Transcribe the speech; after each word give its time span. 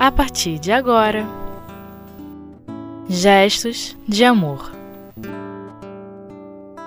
a 0.00 0.10
partir 0.10 0.58
de 0.58 0.72
agora. 0.72 1.28
Gestos 3.06 3.94
de 4.08 4.24
amor. 4.24 4.72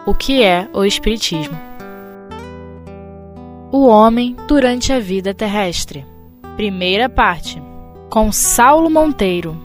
O 0.03 0.15
que 0.15 0.41
é 0.41 0.67
o 0.73 0.83
Espiritismo? 0.83 1.55
O 3.71 3.85
homem 3.85 4.35
durante 4.47 4.91
a 4.91 4.99
vida 4.99 5.31
terrestre. 5.31 6.03
Primeira 6.55 7.07
parte. 7.07 7.61
Com 8.09 8.31
Saulo 8.31 8.89
Monteiro. 8.89 9.55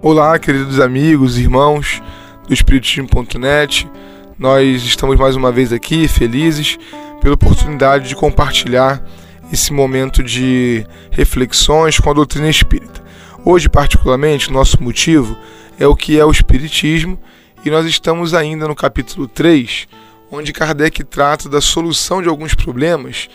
Olá, 0.00 0.38
queridos 0.38 0.78
amigos, 0.78 1.36
irmãos 1.36 2.00
do 2.46 2.54
Espiritismo.net. 2.54 3.90
Nós 4.38 4.84
estamos 4.84 5.16
mais 5.16 5.34
uma 5.34 5.50
vez 5.50 5.72
aqui 5.72 6.06
felizes 6.06 6.78
pela 7.20 7.34
oportunidade 7.34 8.10
de 8.10 8.14
compartilhar 8.14 9.04
esse 9.52 9.72
momento 9.72 10.22
de 10.22 10.86
reflexões 11.10 12.00
com 12.00 12.08
a 12.08 12.14
doutrina 12.14 12.48
espírita. 12.48 13.04
Hoje, 13.44 13.68
particularmente, 13.68 14.50
nosso 14.50 14.82
motivo 14.82 15.36
é 15.78 15.86
o 15.86 15.94
que 15.94 16.18
é 16.18 16.24
o 16.24 16.30
Espiritismo 16.30 17.20
e 17.62 17.70
nós 17.70 17.84
estamos 17.84 18.32
ainda 18.32 18.66
no 18.66 18.74
capítulo 18.74 19.28
3, 19.28 19.86
onde 20.30 20.52
Kardec 20.52 21.04
trata 21.04 21.48
da 21.48 21.60
solução 21.60 22.22
de 22.22 22.28
alguns 22.28 22.54
problemas 22.54 23.28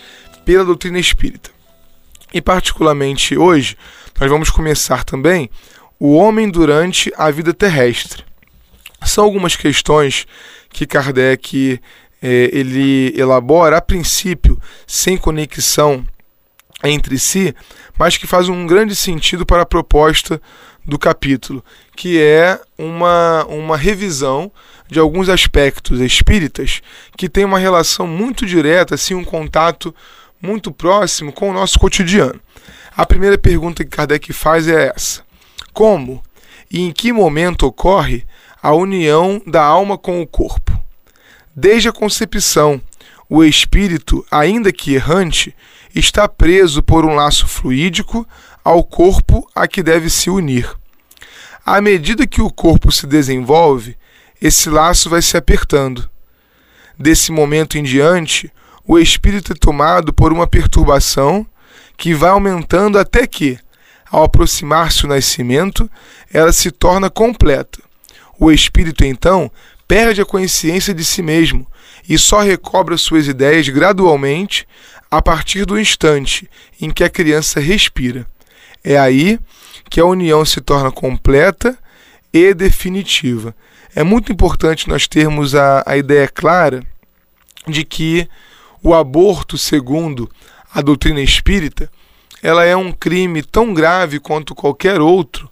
pela 0.43 0.65
doutrina 0.65 0.97
espírita. 0.97 1.51
E, 2.33 2.41
particularmente 2.41 3.37
hoje, 3.37 3.77
nós 4.19 4.29
vamos 4.29 4.49
começar 4.49 5.03
também 5.03 5.49
o 5.99 6.15
homem 6.15 6.49
durante 6.49 7.11
a 7.15 7.29
vida 7.29 7.53
terrestre. 7.53 8.25
São 9.05 9.23
algumas 9.23 9.55
questões 9.55 10.25
que 10.69 10.87
Kardec 10.87 11.79
ele 12.21 13.13
elabora 13.15 13.77
a 13.77 13.81
princípio 13.81 14.59
sem 14.85 15.17
conexão 15.17 16.05
entre 16.83 17.17
si, 17.17 17.55
mas 17.97 18.17
que 18.17 18.27
faz 18.27 18.49
um 18.49 18.65
grande 18.67 18.95
sentido 18.95 19.45
para 19.45 19.63
a 19.63 19.65
proposta 19.65 20.41
do 20.85 20.97
capítulo, 20.97 21.63
que 21.95 22.21
é 22.21 22.59
uma, 22.77 23.45
uma 23.45 23.75
revisão 23.75 24.51
de 24.87 24.99
alguns 24.99 25.27
aspectos 25.27 25.99
espíritas 25.99 26.81
que 27.17 27.27
tem 27.27 27.43
uma 27.43 27.59
relação 27.59 28.07
muito 28.07 28.45
direta, 28.45 28.95
assim, 28.95 29.13
um 29.13 29.23
contato 29.23 29.93
muito 30.41 30.71
próximo 30.71 31.33
com 31.33 31.49
o 31.49 31.53
nosso 31.53 31.77
cotidiano. 31.77 32.39
A 32.95 33.05
primeira 33.05 33.37
pergunta 33.37 33.83
que 33.83 33.89
Kardec 33.89 34.31
faz 34.31 34.67
é 34.67 34.91
essa: 34.95 35.21
Como 35.73 36.23
e 36.71 36.81
em 36.81 36.91
que 36.91 37.11
momento 37.11 37.63
ocorre 37.63 38.25
a 38.61 38.73
união 38.73 39.41
da 39.45 39.63
alma 39.63 39.97
com 39.97 40.21
o 40.21 40.27
corpo? 40.27 40.76
Desde 41.59 41.89
a 41.89 41.91
concepção, 41.91 42.79
o 43.27 43.43
espírito, 43.43 44.23
ainda 44.29 44.71
que 44.71 44.93
errante, 44.93 45.55
está 45.95 46.27
preso 46.27 46.83
por 46.83 47.03
um 47.03 47.15
laço 47.15 47.47
fluídico 47.47 48.27
ao 48.63 48.83
corpo 48.83 49.49
a 49.55 49.67
que 49.67 49.81
deve 49.81 50.07
se 50.07 50.29
unir. 50.29 50.71
À 51.65 51.81
medida 51.81 52.27
que 52.27 52.43
o 52.43 52.51
corpo 52.51 52.91
se 52.91 53.07
desenvolve, 53.07 53.97
esse 54.39 54.69
laço 54.69 55.09
vai 55.09 55.19
se 55.19 55.35
apertando. 55.35 56.07
Desse 56.95 57.31
momento 57.31 57.75
em 57.75 57.81
diante, 57.81 58.53
o 58.85 58.99
espírito 58.99 59.53
é 59.53 59.55
tomado 59.55 60.13
por 60.13 60.31
uma 60.31 60.45
perturbação 60.45 61.43
que 61.97 62.13
vai 62.13 62.29
aumentando 62.29 62.99
até 62.99 63.25
que, 63.25 63.57
ao 64.11 64.25
aproximar-se 64.25 65.05
o 65.05 65.09
nascimento, 65.09 65.89
ela 66.31 66.51
se 66.51 66.69
torna 66.69 67.09
completa. 67.09 67.81
O 68.39 68.51
espírito 68.51 69.03
então 69.03 69.51
perde 69.87 70.21
a 70.21 70.25
consciência 70.25 70.93
de 70.93 71.05
si 71.05 71.21
mesmo 71.21 71.65
e 72.07 72.17
só 72.17 72.41
recobra 72.41 72.97
suas 72.97 73.27
ideias 73.27 73.67
gradualmente 73.69 74.67
a 75.09 75.21
partir 75.21 75.65
do 75.65 75.79
instante 75.79 76.49
em 76.79 76.91
que 76.91 77.03
a 77.03 77.09
criança 77.09 77.59
respira. 77.59 78.27
É 78.83 78.97
aí 78.97 79.39
que 79.89 79.99
a 79.99 80.05
união 80.05 80.43
se 80.45 80.61
torna 80.61 80.91
completa 80.91 81.77
e 82.33 82.53
definitiva. 82.53 83.55
É 83.95 84.03
muito 84.03 84.31
importante 84.31 84.87
nós 84.89 85.07
termos 85.07 85.55
a, 85.55 85.83
a 85.85 85.97
ideia 85.97 86.27
clara 86.27 86.83
de 87.67 87.83
que 87.83 88.27
o 88.83 88.93
aborto, 88.93 89.57
segundo 89.57 90.29
a 90.73 90.81
doutrina 90.81 91.21
espírita, 91.21 91.89
ela 92.41 92.63
é 92.63 92.75
um 92.75 92.91
crime 92.91 93.41
tão 93.41 93.73
grave 93.73 94.19
quanto 94.19 94.53
qualquer 94.53 95.01
outro, 95.01 95.49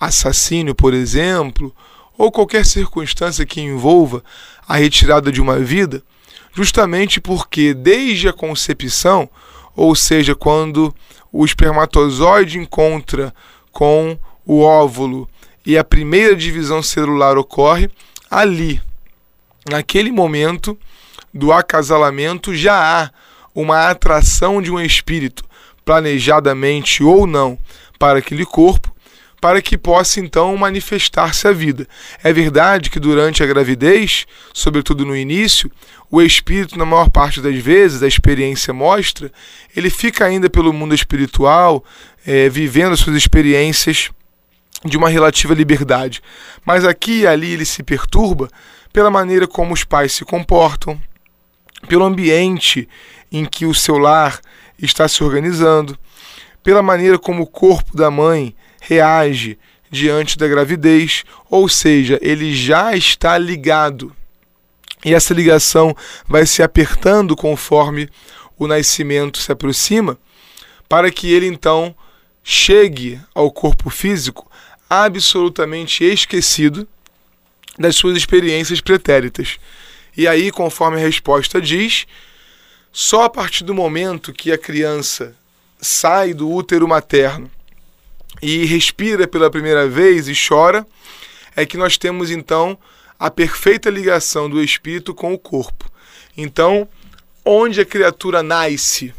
assassínio, 0.00 0.74
por 0.74 0.94
exemplo, 0.94 1.74
ou 2.16 2.30
qualquer 2.30 2.64
circunstância 2.64 3.44
que 3.44 3.60
envolva 3.60 4.22
a 4.66 4.76
retirada 4.76 5.30
de 5.30 5.40
uma 5.40 5.58
vida, 5.58 6.02
justamente 6.52 7.20
porque 7.20 7.74
desde 7.74 8.28
a 8.28 8.32
concepção, 8.32 9.28
ou 9.74 9.94
seja, 9.94 10.34
quando 10.34 10.94
o 11.32 11.44
espermatozoide 11.44 12.58
encontra 12.58 13.34
com 13.72 14.16
o 14.46 14.60
óvulo 14.60 15.28
e 15.66 15.76
a 15.76 15.82
primeira 15.82 16.36
divisão 16.36 16.82
celular 16.82 17.36
ocorre, 17.36 17.90
ali, 18.30 18.80
naquele 19.68 20.12
momento 20.12 20.78
do 21.32 21.52
acasalamento, 21.52 22.54
já 22.54 22.74
há 22.74 23.10
uma 23.54 23.88
atração 23.88 24.62
de 24.62 24.70
um 24.70 24.80
espírito, 24.80 25.44
planejadamente 25.84 27.02
ou 27.02 27.26
não, 27.26 27.58
para 27.98 28.18
aquele 28.18 28.44
corpo, 28.44 28.93
para 29.44 29.60
que 29.60 29.76
possa 29.76 30.20
então 30.20 30.56
manifestar-se 30.56 31.46
a 31.46 31.52
vida. 31.52 31.86
É 32.22 32.32
verdade 32.32 32.88
que 32.88 32.98
durante 32.98 33.42
a 33.42 33.46
gravidez, 33.46 34.26
sobretudo 34.54 35.04
no 35.04 35.14
início, 35.14 35.70
o 36.10 36.22
espírito, 36.22 36.78
na 36.78 36.86
maior 36.86 37.10
parte 37.10 37.42
das 37.42 37.54
vezes, 37.58 38.02
a 38.02 38.08
experiência 38.08 38.72
mostra, 38.72 39.30
ele 39.76 39.90
fica 39.90 40.24
ainda 40.24 40.48
pelo 40.48 40.72
mundo 40.72 40.94
espiritual, 40.94 41.84
é, 42.26 42.48
vivendo 42.48 42.96
suas 42.96 43.16
experiências 43.16 44.10
de 44.82 44.96
uma 44.96 45.10
relativa 45.10 45.52
liberdade. 45.52 46.22
Mas 46.64 46.82
aqui 46.82 47.20
e 47.20 47.26
ali 47.26 47.52
ele 47.52 47.66
se 47.66 47.82
perturba 47.82 48.48
pela 48.94 49.10
maneira 49.10 49.46
como 49.46 49.74
os 49.74 49.84
pais 49.84 50.12
se 50.14 50.24
comportam, 50.24 50.98
pelo 51.86 52.06
ambiente 52.06 52.88
em 53.30 53.44
que 53.44 53.66
o 53.66 53.74
seu 53.74 53.98
lar 53.98 54.40
está 54.80 55.06
se 55.06 55.22
organizando, 55.22 55.98
pela 56.62 56.82
maneira 56.82 57.18
como 57.18 57.42
o 57.42 57.46
corpo 57.46 57.94
da 57.94 58.10
mãe 58.10 58.56
reage 58.86 59.58
diante 59.90 60.36
da 60.36 60.46
gravidez, 60.48 61.24
ou 61.48 61.68
seja, 61.68 62.18
ele 62.20 62.54
já 62.54 62.94
está 62.96 63.38
ligado. 63.38 64.14
E 65.04 65.14
essa 65.14 65.34
ligação 65.34 65.94
vai 66.26 66.46
se 66.46 66.62
apertando 66.62 67.36
conforme 67.36 68.08
o 68.58 68.66
nascimento 68.66 69.38
se 69.38 69.52
aproxima, 69.52 70.18
para 70.88 71.10
que 71.10 71.32
ele 71.32 71.46
então 71.46 71.94
chegue 72.42 73.20
ao 73.34 73.50
corpo 73.50 73.88
físico 73.88 74.50
absolutamente 74.88 76.04
esquecido 76.04 76.86
das 77.78 77.96
suas 77.96 78.16
experiências 78.16 78.80
pretéritas. 78.80 79.58
E 80.16 80.28
aí, 80.28 80.50
conforme 80.50 80.98
a 80.98 81.00
resposta 81.00 81.60
diz, 81.60 82.06
só 82.92 83.24
a 83.24 83.30
partir 83.30 83.64
do 83.64 83.74
momento 83.74 84.32
que 84.32 84.52
a 84.52 84.58
criança 84.58 85.34
sai 85.80 86.32
do 86.32 86.50
útero 86.50 86.86
materno 86.86 87.50
e 88.42 88.64
respira 88.64 89.26
pela 89.26 89.50
primeira 89.50 89.88
vez 89.88 90.28
e 90.28 90.34
chora, 90.34 90.86
é 91.56 91.64
que 91.64 91.76
nós 91.76 91.96
temos 91.96 92.30
então 92.30 92.78
a 93.18 93.30
perfeita 93.30 93.90
ligação 93.90 94.50
do 94.50 94.62
espírito 94.62 95.14
com 95.14 95.32
o 95.32 95.38
corpo. 95.38 95.90
Então, 96.36 96.88
onde 97.44 97.80
a 97.80 97.84
criatura 97.84 98.42
nasce, 98.42 99.14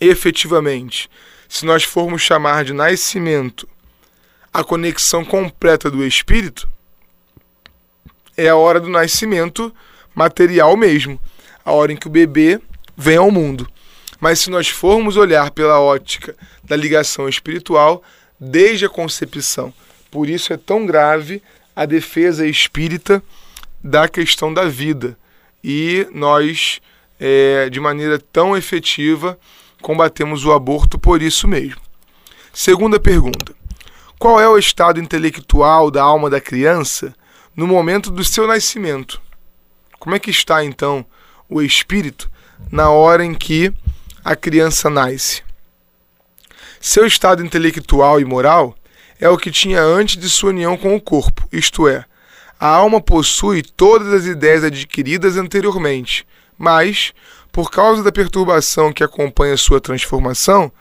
efetivamente, 0.00 1.08
se 1.48 1.64
nós 1.64 1.82
formos 1.82 2.22
chamar 2.22 2.64
de 2.64 2.72
nascimento 2.72 3.68
a 4.52 4.62
conexão 4.62 5.24
completa 5.24 5.90
do 5.90 6.04
espírito, 6.04 6.68
é 8.36 8.48
a 8.48 8.56
hora 8.56 8.80
do 8.80 8.88
nascimento 8.88 9.74
material 10.14 10.76
mesmo, 10.76 11.20
a 11.64 11.72
hora 11.72 11.92
em 11.92 11.96
que 11.96 12.06
o 12.06 12.10
bebê 12.10 12.60
vem 12.96 13.16
ao 13.16 13.30
mundo. 13.30 13.68
Mas 14.20 14.40
se 14.40 14.50
nós 14.50 14.68
formos 14.68 15.16
olhar 15.16 15.50
pela 15.50 15.80
ótica 15.80 16.36
da 16.70 16.76
ligação 16.76 17.28
espiritual, 17.28 18.00
desde 18.38 18.86
a 18.86 18.88
concepção, 18.88 19.74
por 20.08 20.28
isso 20.28 20.52
é 20.52 20.56
tão 20.56 20.86
grave 20.86 21.42
a 21.74 21.84
defesa 21.84 22.46
espírita 22.46 23.20
da 23.82 24.06
questão 24.06 24.54
da 24.54 24.66
vida. 24.66 25.18
E 25.64 26.06
nós, 26.12 26.80
é, 27.18 27.68
de 27.68 27.80
maneira 27.80 28.20
tão 28.32 28.56
efetiva, 28.56 29.36
combatemos 29.82 30.44
o 30.44 30.52
aborto 30.52 30.96
por 30.96 31.20
isso 31.20 31.48
mesmo. 31.48 31.80
Segunda 32.52 33.00
pergunta: 33.00 33.52
Qual 34.16 34.40
é 34.40 34.48
o 34.48 34.56
estado 34.56 35.00
intelectual 35.00 35.90
da 35.90 36.04
alma 36.04 36.30
da 36.30 36.40
criança 36.40 37.12
no 37.56 37.66
momento 37.66 38.12
do 38.12 38.22
seu 38.22 38.46
nascimento? 38.46 39.20
Como 39.98 40.14
é 40.14 40.20
que 40.20 40.30
está 40.30 40.64
então 40.64 41.04
o 41.48 41.60
espírito 41.60 42.30
na 42.70 42.90
hora 42.90 43.24
em 43.24 43.34
que 43.34 43.74
a 44.24 44.36
criança 44.36 44.88
nasce. 44.88 45.42
Seu 46.82 47.06
estado 47.06 47.44
intelectual 47.44 48.18
e 48.18 48.24
moral 48.24 48.74
é 49.20 49.28
o 49.28 49.36
que 49.36 49.50
tinha 49.50 49.82
antes 49.82 50.16
de 50.16 50.30
sua 50.30 50.48
união 50.48 50.78
com 50.78 50.96
o 50.96 51.00
corpo, 51.00 51.46
isto 51.52 51.86
é, 51.86 52.06
a 52.58 52.68
alma 52.68 53.02
possui 53.02 53.62
todas 53.62 54.10
as 54.14 54.24
ideias 54.24 54.64
adquiridas 54.64 55.36
anteriormente, 55.36 56.26
mas, 56.56 57.12
por 57.52 57.70
causa 57.70 58.02
da 58.02 58.10
perturbação 58.10 58.94
que 58.94 59.04
acompanha 59.04 59.58
sua 59.58 59.78
transformação, 59.78 60.72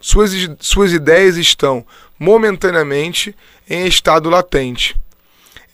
suas, 0.00 0.30
suas 0.60 0.92
ideias 0.92 1.36
estão 1.36 1.84
momentaneamente 2.16 3.34
em 3.68 3.84
estado 3.84 4.30
latente. 4.30 4.96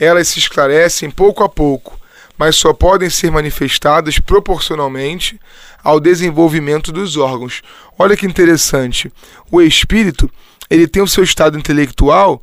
Elas 0.01 0.29
se 0.29 0.39
esclarecem 0.39 1.11
pouco 1.11 1.45
a 1.45 1.49
pouco, 1.49 2.01
mas 2.37 2.57
só 2.57 2.73
podem 2.73 3.09
ser 3.09 3.31
manifestadas 3.31 4.19
proporcionalmente 4.19 5.41
ao 5.83 6.01
desenvolvimento 6.01 6.91
dos 6.91 7.17
órgãos. 7.17 7.63
Olha 7.99 8.17
que 8.17 8.27
interessante. 8.27 9.13
O 9.51 9.61
espírito 9.61 10.31
ele 10.69 10.89
tem 10.89 11.03
o 11.03 11.09
seu 11.09 11.23
estado 11.23 11.59
intelectual 11.59 12.43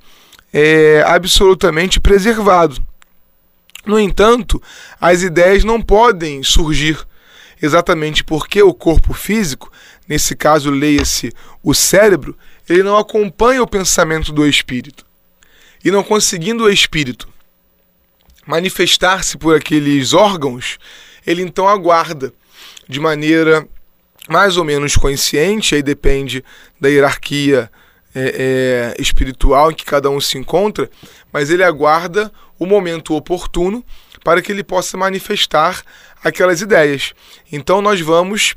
é, 0.53 1.03
absolutamente 1.05 1.99
preservado. 1.99 2.81
No 3.85 3.99
entanto, 3.99 4.61
as 4.99 5.23
ideias 5.23 5.63
não 5.63 5.81
podem 5.81 6.43
surgir 6.43 6.97
exatamente 7.61 8.23
porque 8.23 8.61
o 8.61 8.73
corpo 8.73 9.13
físico, 9.13 9.71
nesse 10.07 10.35
caso 10.35 10.69
leia-se 10.69 11.33
o 11.63 11.73
cérebro, 11.73 12.37
ele 12.69 12.83
não 12.83 12.97
acompanha 12.97 13.61
o 13.61 13.67
pensamento 13.67 14.31
do 14.31 14.47
espírito. 14.47 15.05
E 15.83 15.89
não 15.89 16.03
conseguindo 16.03 16.65
o 16.65 16.69
espírito 16.69 17.27
manifestar-se 18.51 19.37
por 19.37 19.55
aqueles 19.55 20.11
órgãos, 20.11 20.77
ele 21.25 21.41
então 21.41 21.69
aguarda 21.69 22.33
de 22.85 22.99
maneira 22.99 23.65
mais 24.27 24.57
ou 24.57 24.65
menos 24.65 24.97
consciente, 24.97 25.73
aí 25.73 25.81
depende 25.81 26.43
da 26.79 26.89
hierarquia 26.89 27.71
é, 28.13 28.93
é, 28.97 29.01
espiritual 29.01 29.71
em 29.71 29.73
que 29.73 29.85
cada 29.85 30.09
um 30.09 30.19
se 30.19 30.37
encontra, 30.37 30.89
mas 31.31 31.49
ele 31.49 31.63
aguarda 31.63 32.29
o 32.59 32.65
momento 32.65 33.15
oportuno 33.15 33.85
para 34.21 34.41
que 34.41 34.51
ele 34.51 34.65
possa 34.65 34.97
manifestar 34.97 35.81
aquelas 36.21 36.59
ideias. 36.59 37.13
Então 37.49 37.81
nós 37.81 38.01
vamos 38.01 38.53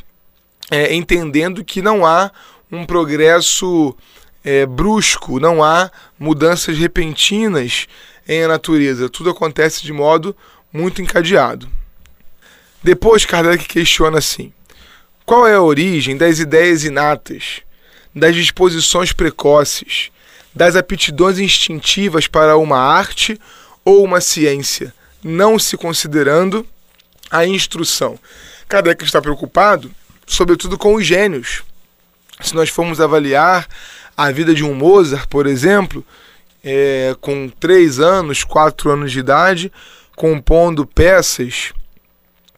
é, 0.72 0.92
entendendo 0.92 1.64
que 1.64 1.80
não 1.80 2.04
há 2.04 2.32
um 2.70 2.84
progresso 2.84 3.96
é, 4.44 4.66
brusco, 4.66 5.38
não 5.38 5.62
há 5.62 5.88
mudanças 6.18 6.76
repentinas 6.76 7.86
em 8.28 8.44
a 8.44 8.48
natureza. 8.48 9.08
Tudo 9.08 9.30
acontece 9.30 9.82
de 9.82 9.92
modo 9.92 10.36
muito 10.72 11.00
encadeado. 11.00 11.68
Depois, 12.82 13.24
Kardec 13.24 13.66
questiona 13.66 14.18
assim: 14.18 14.52
qual 15.24 15.46
é 15.46 15.54
a 15.54 15.62
origem 15.62 16.16
das 16.16 16.38
ideias 16.38 16.84
inatas, 16.84 17.62
das 18.14 18.34
disposições 18.34 19.12
precoces, 19.12 20.10
das 20.54 20.76
aptidões 20.76 21.38
instintivas 21.38 22.26
para 22.26 22.56
uma 22.56 22.78
arte 22.78 23.40
ou 23.84 24.04
uma 24.04 24.20
ciência, 24.20 24.92
não 25.22 25.58
se 25.58 25.76
considerando 25.76 26.66
a 27.30 27.46
instrução? 27.46 28.18
Kardec 28.68 29.04
está 29.04 29.20
preocupado, 29.22 29.90
sobretudo, 30.26 30.76
com 30.76 30.94
os 30.94 31.06
gênios. 31.06 31.62
Se 32.40 32.54
nós 32.54 32.68
formos 32.68 33.00
avaliar 33.00 33.66
a 34.16 34.30
vida 34.30 34.54
de 34.54 34.64
um 34.64 34.74
Mozart, 34.74 35.26
por 35.28 35.46
exemplo, 35.46 36.04
é, 36.64 37.14
com 37.20 37.48
três 37.48 38.00
anos, 38.00 38.42
quatro 38.42 38.90
anos 38.90 39.12
de 39.12 39.18
idade, 39.18 39.70
compondo 40.16 40.86
peças 40.86 41.72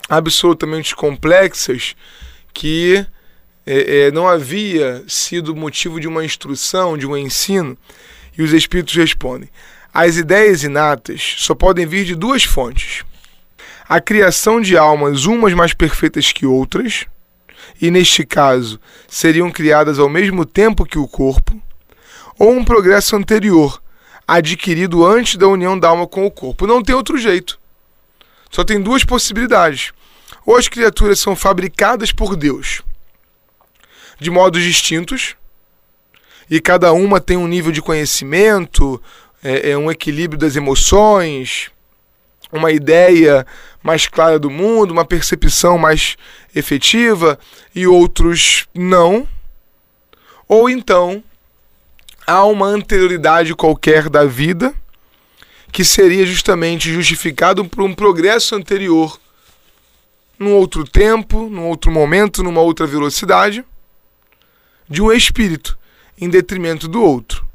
absolutamente 0.08 0.94
complexas 0.94 1.96
que 2.54 3.04
é, 3.66 4.06
é, 4.06 4.10
não 4.12 4.28
havia 4.28 5.02
sido 5.08 5.56
motivo 5.56 6.00
de 6.00 6.06
uma 6.06 6.24
instrução, 6.24 6.96
de 6.96 7.06
um 7.06 7.16
ensino, 7.16 7.76
e 8.38 8.42
os 8.42 8.52
espíritos 8.52 8.94
respondem: 8.94 9.50
as 9.92 10.16
ideias 10.16 10.62
inatas 10.62 11.34
só 11.38 11.54
podem 11.54 11.84
vir 11.84 12.04
de 12.04 12.14
duas 12.14 12.44
fontes. 12.44 13.04
A 13.88 14.00
criação 14.00 14.60
de 14.60 14.76
almas, 14.76 15.26
umas 15.26 15.54
mais 15.54 15.72
perfeitas 15.72 16.32
que 16.32 16.46
outras, 16.46 17.06
e 17.80 17.90
neste 17.90 18.24
caso 18.24 18.80
seriam 19.08 19.50
criadas 19.50 19.98
ao 19.98 20.08
mesmo 20.08 20.44
tempo 20.44 20.84
que 20.84 20.98
o 20.98 21.08
corpo, 21.08 21.60
ou 22.38 22.52
um 22.52 22.64
progresso 22.64 23.16
anterior, 23.16 23.80
adquirido 24.26 25.04
antes 25.04 25.36
da 25.36 25.46
união 25.46 25.78
da 25.78 25.88
alma 25.88 26.06
com 26.06 26.26
o 26.26 26.30
corpo. 26.30 26.66
Não 26.66 26.82
tem 26.82 26.94
outro 26.94 27.16
jeito. 27.18 27.58
Só 28.50 28.64
tem 28.64 28.80
duas 28.80 29.04
possibilidades. 29.04 29.92
Ou 30.44 30.56
as 30.56 30.68
criaturas 30.68 31.18
são 31.18 31.36
fabricadas 31.36 32.12
por 32.12 32.36
Deus 32.36 32.82
de 34.18 34.30
modos 34.30 34.62
distintos, 34.62 35.36
e 36.50 36.60
cada 36.60 36.92
uma 36.92 37.20
tem 37.20 37.36
um 37.36 37.46
nível 37.46 37.72
de 37.72 37.82
conhecimento, 37.82 39.02
é, 39.42 39.70
é 39.70 39.78
um 39.78 39.90
equilíbrio 39.90 40.38
das 40.38 40.56
emoções, 40.56 41.70
uma 42.52 42.70
ideia 42.70 43.46
mais 43.82 44.06
clara 44.06 44.38
do 44.38 44.48
mundo, 44.48 44.92
uma 44.92 45.04
percepção 45.04 45.76
mais 45.76 46.16
efetiva, 46.54 47.38
e 47.74 47.86
outros 47.86 48.66
não. 48.74 49.28
Ou 50.48 50.70
então 50.70 51.22
há 52.26 52.44
uma 52.44 52.66
anterioridade 52.66 53.54
qualquer 53.54 54.08
da 54.08 54.24
vida 54.24 54.74
que 55.70 55.84
seria 55.84 56.26
justamente 56.26 56.92
justificado 56.92 57.64
por 57.64 57.84
um 57.84 57.94
progresso 57.94 58.54
anterior 58.54 59.20
num 60.38 60.54
outro 60.54 60.84
tempo, 60.84 61.48
num 61.48 61.66
outro 61.66 61.90
momento, 61.90 62.42
numa 62.42 62.60
outra 62.60 62.86
velocidade, 62.86 63.64
de 64.88 65.00
um 65.00 65.12
espírito 65.12 65.78
em 66.18 66.28
detrimento 66.28 66.88
do 66.88 67.02
outro. 67.02 67.46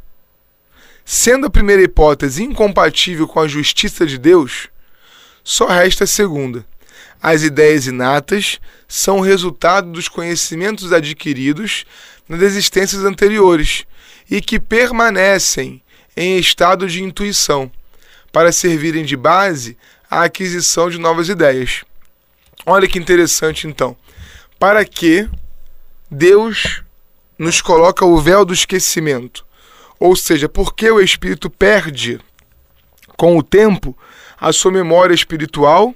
Sendo 1.04 1.48
a 1.48 1.50
primeira 1.50 1.82
hipótese 1.82 2.44
incompatível 2.44 3.28
com 3.28 3.40
a 3.40 3.48
justiça 3.48 4.06
de 4.06 4.18
Deus, 4.18 4.70
só 5.44 5.68
resta 5.68 6.06
a 6.06 6.08
segunda. 6.08 6.66
As 7.22 7.44
ideias 7.44 7.86
inatas 7.88 8.60
são 8.88 9.20
resultado 9.20 9.92
dos 9.92 10.08
conhecimentos 10.08 10.92
adquiridos 10.92 11.86
nas 12.28 12.42
existências 12.42 13.04
anteriores 13.04 13.86
e 14.32 14.40
que 14.40 14.58
permanecem 14.58 15.84
em 16.16 16.38
estado 16.38 16.88
de 16.88 17.04
intuição, 17.04 17.70
para 18.32 18.54
servirem 18.54 19.04
de 19.04 19.18
base 19.18 19.78
à 20.10 20.24
aquisição 20.24 20.90
de 20.90 20.98
novas 20.98 21.28
ideias. 21.28 21.84
Olha 22.66 22.88
que 22.88 22.98
interessante 22.98 23.68
então. 23.68 23.96
Para 24.58 24.86
que 24.86 25.28
Deus 26.10 26.82
nos 27.38 27.62
coloca 27.62 28.06
o 28.06 28.18
véu 28.20 28.46
do 28.46 28.54
esquecimento? 28.54 29.46
Ou 30.00 30.16
seja, 30.16 30.48
por 30.48 30.74
que 30.74 30.90
o 30.90 31.02
espírito 31.02 31.50
perde 31.50 32.20
com 33.18 33.38
o 33.38 33.44
tempo 33.44 33.98
a 34.40 34.54
sua 34.54 34.72
memória 34.72 35.14
espiritual 35.14 35.94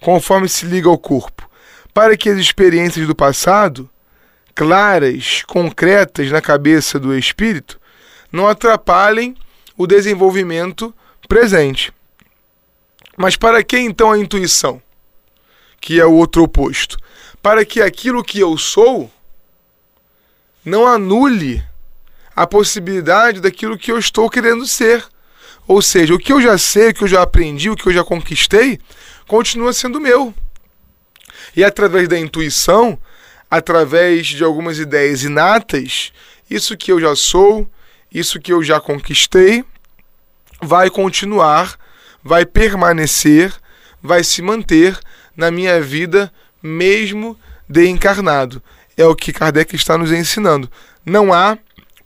conforme 0.00 0.48
se 0.48 0.66
liga 0.66 0.88
ao 0.88 0.98
corpo? 0.98 1.48
Para 1.94 2.16
que 2.16 2.28
as 2.28 2.38
experiências 2.38 3.06
do 3.06 3.14
passado 3.14 3.88
claras, 4.54 5.42
concretas 5.46 6.30
na 6.30 6.40
cabeça 6.40 6.98
do 6.98 7.16
espírito, 7.16 7.80
não 8.32 8.46
atrapalhem 8.48 9.36
o 9.76 9.86
desenvolvimento 9.86 10.94
presente. 11.28 11.92
Mas 13.16 13.36
para 13.36 13.62
que 13.62 13.78
então 13.78 14.12
a 14.12 14.18
intuição, 14.18 14.80
que 15.80 16.00
é 16.00 16.06
o 16.06 16.12
outro 16.12 16.42
oposto? 16.42 16.98
Para 17.42 17.64
que 17.64 17.80
aquilo 17.80 18.22
que 18.22 18.38
eu 18.40 18.56
sou 18.56 19.10
não 20.64 20.86
anule 20.86 21.64
a 22.34 22.46
possibilidade 22.46 23.40
daquilo 23.40 23.78
que 23.78 23.90
eu 23.90 23.98
estou 23.98 24.28
querendo 24.30 24.66
ser. 24.66 25.04
Ou 25.66 25.82
seja, 25.82 26.14
o 26.14 26.18
que 26.18 26.32
eu 26.32 26.40
já 26.40 26.56
sei, 26.58 26.88
o 26.88 26.94
que 26.94 27.04
eu 27.04 27.08
já 27.08 27.22
aprendi, 27.22 27.70
o 27.70 27.76
que 27.76 27.88
eu 27.88 27.92
já 27.92 28.04
conquistei, 28.04 28.78
continua 29.26 29.72
sendo 29.72 30.00
meu. 30.00 30.34
E 31.56 31.62
através 31.64 32.08
da 32.08 32.18
intuição, 32.18 32.98
através 33.50 34.28
de 34.28 34.44
algumas 34.44 34.78
ideias 34.78 35.24
inatas, 35.24 36.12
isso 36.48 36.76
que 36.76 36.92
eu 36.92 37.00
já 37.00 37.16
sou, 37.16 37.68
isso 38.12 38.38
que 38.38 38.52
eu 38.52 38.62
já 38.62 38.80
conquistei, 38.80 39.64
vai 40.62 40.88
continuar, 40.88 41.76
vai 42.22 42.46
permanecer, 42.46 43.52
vai 44.02 44.22
se 44.22 44.40
manter 44.40 44.98
na 45.36 45.50
minha 45.50 45.80
vida, 45.80 46.32
mesmo 46.62 47.38
de 47.68 47.86
encarnado. 47.86 48.62
É 48.96 49.04
o 49.04 49.16
que 49.16 49.32
Kardec 49.32 49.74
está 49.74 49.96
nos 49.96 50.12
ensinando. 50.12 50.70
Não 51.04 51.32
há 51.32 51.58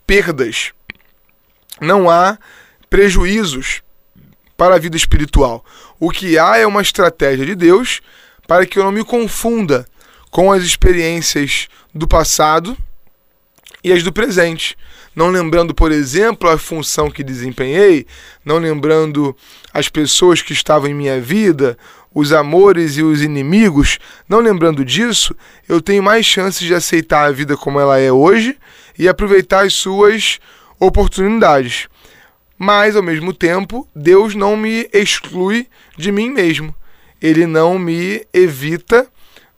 perdas, 0.06 0.72
não 1.80 2.08
há 2.08 2.38
prejuízos 2.88 3.82
para 4.56 4.76
a 4.76 4.78
vida 4.78 4.96
espiritual. 4.96 5.64
O 5.98 6.10
que 6.10 6.38
há 6.38 6.56
é 6.56 6.66
uma 6.66 6.82
estratégia 6.82 7.44
de 7.44 7.54
Deus 7.54 8.00
para 8.46 8.64
que 8.66 8.78
eu 8.78 8.84
não 8.84 8.92
me 8.92 9.04
confunda 9.04 9.86
com 10.34 10.50
as 10.50 10.64
experiências 10.64 11.68
do 11.94 12.08
passado 12.08 12.76
e 13.84 13.92
as 13.92 14.02
do 14.02 14.12
presente. 14.12 14.76
Não 15.14 15.28
lembrando, 15.28 15.72
por 15.72 15.92
exemplo, 15.92 16.50
a 16.50 16.58
função 16.58 17.08
que 17.08 17.22
desempenhei, 17.22 18.04
não 18.44 18.58
lembrando 18.58 19.36
as 19.72 19.88
pessoas 19.88 20.42
que 20.42 20.52
estavam 20.52 20.90
em 20.90 20.94
minha 20.94 21.20
vida, 21.20 21.78
os 22.12 22.32
amores 22.32 22.96
e 22.96 23.02
os 23.04 23.22
inimigos, 23.22 24.00
não 24.28 24.40
lembrando 24.40 24.84
disso, 24.84 25.36
eu 25.68 25.80
tenho 25.80 26.02
mais 26.02 26.26
chances 26.26 26.66
de 26.66 26.74
aceitar 26.74 27.28
a 27.28 27.30
vida 27.30 27.56
como 27.56 27.78
ela 27.78 28.00
é 28.00 28.10
hoje 28.10 28.58
e 28.98 29.08
aproveitar 29.08 29.64
as 29.64 29.74
suas 29.74 30.40
oportunidades. 30.80 31.86
Mas, 32.58 32.96
ao 32.96 33.04
mesmo 33.04 33.32
tempo, 33.32 33.88
Deus 33.94 34.34
não 34.34 34.56
me 34.56 34.88
exclui 34.92 35.68
de 35.96 36.10
mim 36.10 36.28
mesmo. 36.28 36.74
Ele 37.22 37.46
não 37.46 37.78
me 37.78 38.26
evita 38.32 39.08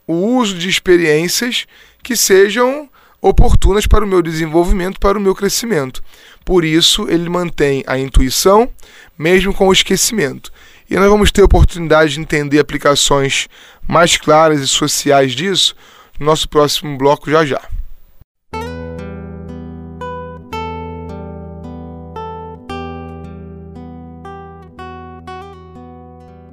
o 0.07 0.15
uso 0.15 0.57
de 0.57 0.69
experiências 0.69 1.67
que 2.03 2.17
sejam 2.17 2.89
oportunas 3.21 3.87
para 3.87 4.05
o 4.05 4.09
meu 4.09 4.23
desenvolvimento, 4.23 5.01
para 5.01 5.19
o 5.19 5.21
meu 5.21 5.35
crescimento. 5.35 6.03
Por 6.45 6.65
isso, 6.65 7.09
ele 7.09 7.29
mantém 7.29 7.83
a 7.87 7.99
intuição, 7.99 8.71
mesmo 9.19 9.53
com 9.53 9.69
o 9.69 9.73
esquecimento. 9.73 10.53
E 10.89 10.95
nós 10.95 11.11
vamos 11.11 11.33
ter 11.33 11.43
oportunidade 11.43 12.15
de 12.15 12.21
entender 12.21 12.61
aplicações 12.61 13.49
mais 13.89 14.17
claras 14.17 14.61
e 14.61 14.69
sociais 14.69 15.33
disso 15.33 15.75
no 16.19 16.27
nosso 16.27 16.49
próximo 16.49 16.97
bloco 16.97 17.31
já 17.31 17.45
já. 17.45 17.61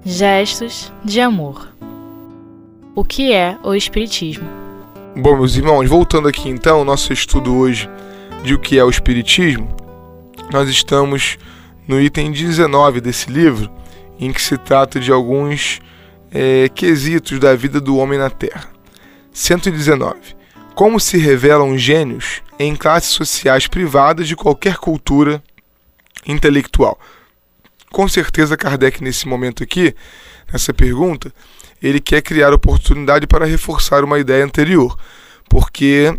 Gestos 0.05 0.91
de 1.05 1.21
amor. 1.21 1.72
O 2.95 3.03
que 3.03 3.33
é 3.33 3.57
o 3.63 3.73
Espiritismo? 3.73 4.47
Bom, 5.15 5.35
meus 5.35 5.55
irmãos, 5.55 5.89
voltando 5.89 6.27
aqui 6.27 6.47
então 6.47 6.77
ao 6.77 6.85
nosso 6.85 7.11
estudo 7.11 7.55
hoje 7.55 7.89
de 8.43 8.53
o 8.53 8.59
que 8.59 8.77
é 8.77 8.83
o 8.83 8.89
Espiritismo, 8.89 9.67
nós 10.51 10.69
estamos 10.69 11.39
no 11.87 11.99
item 11.99 12.31
19 12.31 13.01
desse 13.01 13.31
livro, 13.31 13.67
em 14.19 14.31
que 14.31 14.39
se 14.39 14.59
trata 14.59 14.99
de 14.99 15.11
alguns 15.11 15.81
é, 16.31 16.69
quesitos 16.69 17.39
da 17.39 17.55
vida 17.55 17.81
do 17.81 17.97
homem 17.97 18.19
na 18.19 18.29
Terra. 18.29 18.69
119. 19.31 20.15
Como 20.75 20.99
se 20.99 21.17
revelam 21.17 21.75
gênios 21.75 22.43
em 22.59 22.75
classes 22.75 23.09
sociais 23.09 23.65
privadas 23.65 24.27
de 24.27 24.35
qualquer 24.35 24.77
cultura 24.77 25.43
intelectual? 26.27 26.99
Com 27.93 28.07
certeza, 28.07 28.57
Kardec, 28.57 29.03
nesse 29.03 29.27
momento 29.27 29.61
aqui, 29.61 29.95
nessa 30.51 30.73
pergunta, 30.73 31.31
ele 31.79 31.99
quer 31.99 32.23
criar 32.23 32.51
oportunidade 32.51 33.27
para 33.27 33.45
reforçar 33.45 34.03
uma 34.03 34.17
ideia 34.17 34.43
anterior, 34.43 34.97
porque 35.47 36.11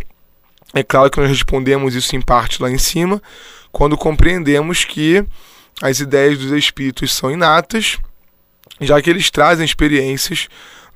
é 0.73 0.85
claro 0.85 1.11
que 1.11 1.19
nós 1.19 1.29
respondemos 1.29 1.97
isso 1.97 2.15
em 2.15 2.21
parte 2.21 2.63
lá 2.63 2.71
em 2.71 2.79
cima, 2.79 3.21
quando 3.73 3.97
compreendemos 3.97 4.85
que 4.85 5.25
as 5.83 5.99
ideias 5.99 6.39
dos 6.39 6.53
espíritos 6.53 7.13
são 7.13 7.29
inatas, 7.29 7.99
já 8.81 9.03
que 9.03 9.11
eles 9.11 9.29
trazem 9.29 9.65
experiências 9.65 10.47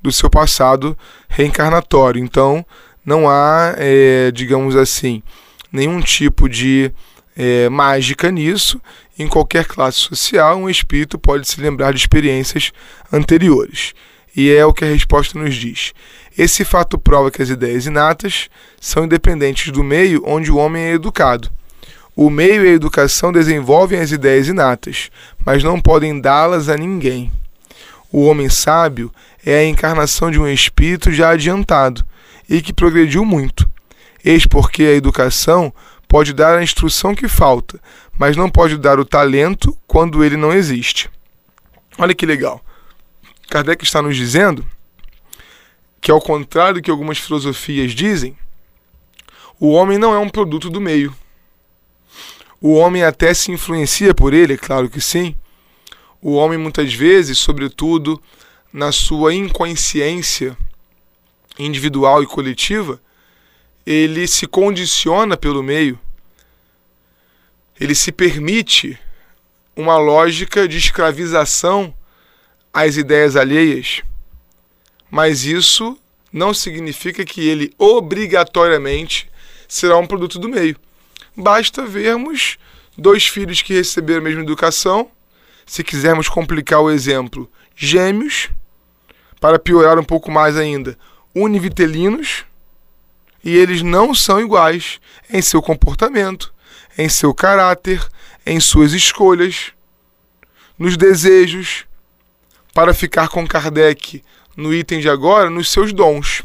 do 0.01 0.13
seu 0.13 0.31
passado 0.31 0.97
reencarnatório. 1.29 2.23
Então, 2.23 2.65
não 3.05 3.29
há, 3.29 3.75
é, 3.77 4.31
digamos 4.31 4.77
assim, 4.77 5.25
nenhum 5.73 6.01
tipo 6.01 6.49
de 6.49 6.93
é, 7.39 7.69
mágica 7.69 8.33
nisso. 8.33 8.83
Em 9.17 9.29
qualquer 9.29 9.65
classe 9.65 9.99
social, 9.99 10.59
um 10.59 10.69
espírito 10.69 11.17
pode 11.19 11.47
se 11.47 11.61
lembrar 11.61 11.93
de 11.93 12.01
experiências 12.01 12.73
anteriores. 13.13 13.95
E 14.37 14.51
é 14.51 14.67
o 14.67 14.73
que 14.73 14.85
a 14.85 14.89
resposta 14.89 15.39
nos 15.39 15.55
diz. 15.55 15.93
Esse 16.37 16.65
fato 16.65 16.99
prova 16.99 17.31
que 17.31 17.41
as 17.41 17.49
ideias 17.49 17.87
inatas 17.87 18.49
são 18.81 19.05
independentes 19.05 19.73
do 19.73 19.83
meio 19.83 20.23
onde 20.27 20.51
o 20.51 20.57
homem 20.57 20.83
é 20.83 20.93
educado. 20.93 21.51
O 22.15 22.29
meio 22.31 22.65
e 22.65 22.69
a 22.69 22.73
educação 22.73 23.33
desenvolvem 23.33 24.01
as 24.01 24.11
ideias 24.11 24.49
inatas, 24.49 25.11
mas 25.45 25.63
não 25.63 25.81
podem 25.81 26.21
dá-las 26.21 26.69
a 26.69 26.77
ninguém. 26.77 27.33
O 28.11 28.25
homem 28.25 28.49
sábio 28.49 29.13
é 29.45 29.59
a 29.59 29.65
encarnação 29.65 30.31
de 30.31 30.41
um 30.41 30.49
espírito 30.49 31.13
já 31.13 31.31
adiantado 31.31 32.05
e 32.49 32.61
que 32.61 32.73
progrediu 32.73 33.25
muito. 33.25 33.69
Eis 34.25 34.47
porque 34.47 34.83
a 34.83 34.95
educação 34.95 35.73
pode 36.09 36.33
dar 36.33 36.59
a 36.59 36.63
instrução 36.63 37.15
que 37.15 37.29
falta, 37.29 37.79
mas 38.19 38.37
não 38.37 38.49
pode 38.49 38.79
dar 38.79 38.99
o 38.99 39.05
talento 39.05 39.77
quando 39.87 40.25
ele 40.25 40.37
não 40.37 40.53
existe. 40.53 41.11
Olha 41.99 42.15
que 42.15 42.25
legal. 42.25 42.65
Kardec 43.51 43.85
está 43.85 44.01
nos 44.01 44.17
dizendo 44.17 44.67
que, 46.01 46.11
ao 46.11 46.21
contrário 46.21 46.75
do 46.75 46.83
que 46.83 46.91
algumas 46.91 47.19
filosofias 47.19 47.93
dizem, 47.93 48.37
o 49.61 49.71
homem 49.71 49.99
não 49.99 50.15
é 50.15 50.19
um 50.19 50.29
produto 50.29 50.71
do 50.71 50.81
meio. 50.81 51.15
O 52.61 52.75
homem 52.75 53.05
até 53.05 53.35
se 53.35 53.53
influencia 53.53 54.15
por 54.15 54.33
ele, 54.33 54.55
é 54.55 54.57
claro 54.57 54.89
que 54.89 55.01
sim. 55.01 55.35
O 56.21 56.33
homem, 56.33 56.59
muitas 56.59 56.93
vezes, 56.93 57.39
sobretudo 57.39 58.21
na 58.73 58.91
sua 58.93 59.35
inconsciência 59.35 60.57
individual 61.59 62.23
e 62.23 62.27
coletiva, 62.27 63.01
ele 63.91 64.27
se 64.27 64.47
condiciona 64.47 65.35
pelo 65.35 65.63
meio, 65.63 65.99
ele 67.81 67.95
se 67.95 68.13
permite 68.13 68.99
uma 69.75 69.97
lógica 69.97 70.69
de 70.69 70.77
escravização 70.77 71.95
às 72.71 72.99
ideias 72.99 73.35
alheias. 73.35 74.03
Mas 75.11 75.47
isso 75.47 75.99
não 76.31 76.53
significa 76.53 77.25
que 77.25 77.49
ele 77.49 77.73
obrigatoriamente 77.79 79.31
será 79.67 79.97
um 79.97 80.07
produto 80.07 80.39
do 80.39 80.51
meio. 80.51 80.77
Basta 81.35 81.87
vermos 81.87 82.59
dois 82.95 83.27
filhos 83.27 83.63
que 83.63 83.73
receberam 83.73 84.21
a 84.21 84.25
mesma 84.25 84.43
educação. 84.43 85.11
Se 85.65 85.83
quisermos 85.83 86.29
complicar 86.29 86.83
o 86.83 86.91
exemplo, 86.91 87.51
gêmeos, 87.75 88.51
para 89.41 89.59
piorar 89.59 89.99
um 89.99 90.05
pouco 90.05 90.31
mais 90.31 90.59
ainda, 90.59 90.99
univitelinos, 91.35 92.45
e 93.43 93.57
eles 93.57 93.83
não 93.83 94.15
são 94.15 94.41
iguais 94.41 95.01
em 95.31 95.41
seu 95.41 95.63
comportamento, 95.63 96.53
em 96.97 97.09
seu 97.09 97.33
caráter, 97.33 98.07
em 98.45 98.59
suas 98.61 98.93
escolhas, 98.93 99.73
nos 100.79 100.97
desejos, 100.97 101.85
para 102.75 102.95
ficar 102.95 103.29
com 103.29 103.47
Kardec 103.47 104.23
no 104.57 104.73
item 104.73 105.01
de 105.01 105.09
agora, 105.09 105.51
nos 105.51 105.71
seus 105.71 105.93
dons. 105.93 106.43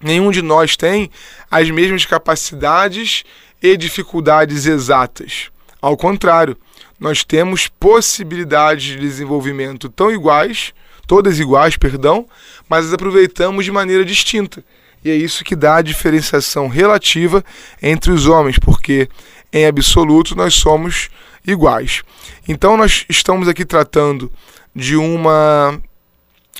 Nenhum 0.00 0.30
de 0.30 0.42
nós 0.42 0.76
tem 0.76 1.10
as 1.50 1.70
mesmas 1.70 2.04
capacidades 2.04 3.24
e 3.62 3.76
dificuldades 3.76 4.66
exatas. 4.66 5.50
Ao 5.80 5.96
contrário, 5.96 6.56
nós 6.98 7.24
temos 7.24 7.68
possibilidades 7.68 8.84
de 8.84 8.98
desenvolvimento 8.98 9.88
tão 9.88 10.10
iguais, 10.10 10.72
todas 11.06 11.38
iguais, 11.38 11.76
perdão, 11.76 12.26
mas 12.68 12.86
as 12.86 12.92
aproveitamos 12.92 13.64
de 13.64 13.72
maneira 13.72 14.04
distinta. 14.04 14.64
E 15.04 15.10
é 15.10 15.14
isso 15.14 15.44
que 15.44 15.56
dá 15.56 15.76
a 15.76 15.82
diferenciação 15.82 16.68
relativa 16.68 17.44
entre 17.82 18.10
os 18.10 18.26
homens, 18.26 18.58
porque 18.58 19.08
em 19.52 19.66
absoluto 19.66 20.34
nós 20.34 20.54
somos 20.54 21.08
iguais. 21.46 22.02
Então 22.46 22.76
nós 22.76 23.04
estamos 23.08 23.48
aqui 23.48 23.64
tratando 23.64 24.30
de 24.74 24.96
uma 24.96 25.80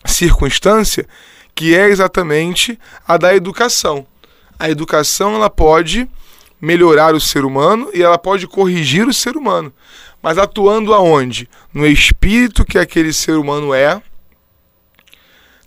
circunstância 0.05 1.07
que 1.55 1.75
é 1.75 1.89
exatamente 1.89 2.79
a 3.07 3.17
da 3.17 3.35
educação. 3.35 4.07
A 4.59 4.71
educação 4.71 5.35
ela 5.35 5.51
pode 5.51 6.09
melhorar 6.61 7.15
o 7.15 7.21
ser 7.21 7.45
humano 7.45 7.91
e 7.95 8.03
ela 8.03 8.19
pode 8.19 8.47
corrigir 8.47 9.07
o 9.07 9.15
ser 9.15 9.37
humano. 9.37 9.73
Mas 10.23 10.39
atuando 10.39 10.93
aonde? 10.93 11.49
No 11.73 11.87
espírito 11.87 12.65
que 12.65 12.79
aquele 12.79 13.13
ser 13.13 13.37
humano 13.37 13.73
é, 13.73 14.03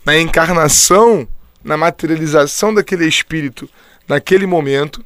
na 0.04 0.18
encarnação, 0.18 1.26
na 1.64 1.76
materialização 1.76 2.72
daquele 2.72 3.06
espírito 3.06 3.68
naquele 4.08 4.46
momento, 4.46 5.04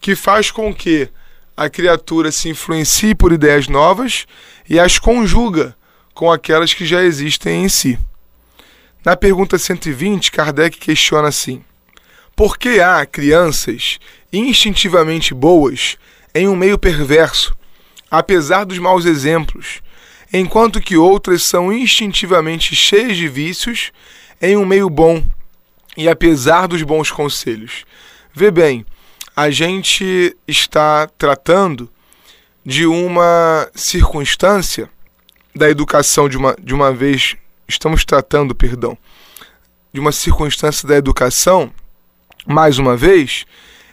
que 0.00 0.14
faz 0.14 0.50
com 0.50 0.74
que 0.74 1.08
a 1.56 1.68
criatura 1.68 2.32
se 2.32 2.48
influencie 2.48 3.14
por 3.14 3.32
ideias 3.32 3.68
novas 3.68 4.26
e 4.68 4.78
as 4.78 4.98
conjuga 4.98 5.76
com 6.14 6.30
aquelas 6.30 6.72
que 6.72 6.86
já 6.86 7.02
existem 7.02 7.64
em 7.64 7.68
si. 7.68 7.98
Na 9.04 9.16
pergunta 9.16 9.58
120, 9.58 10.30
Kardec 10.30 10.78
questiona 10.78 11.28
assim: 11.28 11.62
Por 12.36 12.56
que 12.56 12.80
há 12.80 13.04
crianças 13.04 13.98
instintivamente 14.32 15.34
boas 15.34 15.96
em 16.34 16.46
um 16.48 16.56
meio 16.56 16.78
perverso, 16.78 17.56
apesar 18.10 18.64
dos 18.64 18.78
maus 18.78 19.04
exemplos, 19.04 19.80
enquanto 20.32 20.80
que 20.80 20.96
outras 20.96 21.42
são 21.42 21.72
instintivamente 21.72 22.76
cheias 22.76 23.16
de 23.16 23.28
vícios 23.28 23.92
em 24.40 24.56
um 24.56 24.64
meio 24.64 24.88
bom 24.88 25.22
e 25.96 26.08
apesar 26.08 26.66
dos 26.66 26.82
bons 26.82 27.10
conselhos. 27.10 27.84
Vê 28.32 28.50
bem, 28.50 28.84
a 29.34 29.50
gente 29.50 30.36
está 30.46 31.08
tratando 31.18 31.90
de 32.64 32.86
uma 32.86 33.68
circunstância 33.74 34.88
da 35.54 35.68
educação 35.68 36.28
de 36.28 36.36
uma, 36.36 36.56
de 36.60 36.74
uma 36.74 36.92
vez, 36.92 37.36
estamos 37.66 38.04
tratando, 38.04 38.54
perdão, 38.54 38.96
de 39.92 40.00
uma 40.00 40.12
circunstância 40.12 40.86
da 40.86 40.96
educação, 40.96 41.72
mais 42.46 42.78
uma 42.78 42.96
vez, 42.96 43.44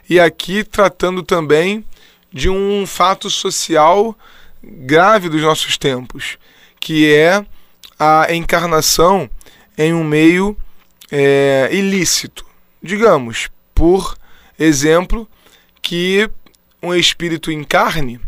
e 0.10 0.20
aqui 0.20 0.64
tratando 0.64 1.24
também 1.24 1.84
de 2.32 2.50
um 2.50 2.86
fato 2.86 3.30
social 3.30 4.18
grave 4.64 5.30
dos 5.30 5.42
nossos 5.42 5.78
tempos, 5.78 6.38
que 6.80 7.12
é 7.12 7.46
a 8.00 8.34
encarnação 8.34 9.30
em 9.78 9.94
um 9.94 10.04
meio 10.04 10.56
é, 11.12 11.70
ilícito. 11.72 12.46
Digamos, 12.82 13.50
por 13.74 14.16
exemplo, 14.58 15.28
que 15.82 16.30
um 16.82 16.94
espírito 16.94 17.52
encarne 17.52 18.20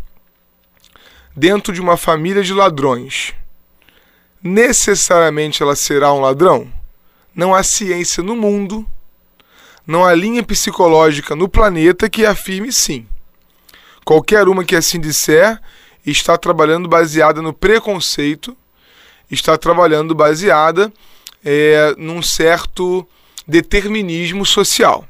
dentro 1.34 1.72
de 1.72 1.80
uma 1.80 1.96
família 1.96 2.42
de 2.42 2.52
ladrões. 2.52 3.32
Necessariamente 4.42 5.62
ela 5.62 5.76
será 5.76 6.12
um 6.12 6.20
ladrão? 6.20 6.72
não 7.34 7.54
há 7.54 7.62
ciência 7.62 8.22
no 8.22 8.36
mundo, 8.36 8.86
não 9.86 10.04
há 10.04 10.14
linha 10.14 10.42
psicológica 10.42 11.34
no 11.34 11.48
planeta 11.48 12.08
que 12.08 12.26
afirme 12.26 12.72
sim. 12.72 13.06
Qualquer 14.04 14.48
uma 14.48 14.64
que 14.64 14.76
assim 14.76 15.00
disser 15.00 15.60
está 16.04 16.36
trabalhando 16.36 16.88
baseada 16.88 17.40
no 17.40 17.52
preconceito, 17.52 18.56
está 19.30 19.56
trabalhando 19.56 20.14
baseada 20.14 20.92
é, 21.44 21.94
num 21.96 22.22
certo 22.22 23.06
determinismo 23.46 24.44
social 24.44 25.06